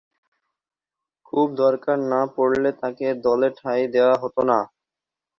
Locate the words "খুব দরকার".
1.25-1.97